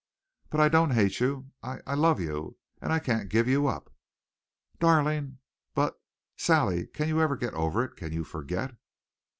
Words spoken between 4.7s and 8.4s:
"Darling! But, Sally, can you get over it can you